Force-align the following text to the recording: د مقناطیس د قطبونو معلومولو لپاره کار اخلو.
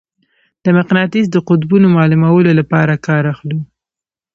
د 0.63 0.65
مقناطیس 0.77 1.25
د 1.31 1.37
قطبونو 1.47 1.87
معلومولو 1.95 2.51
لپاره 2.59 3.01
کار 3.07 3.23
اخلو. 3.33 3.59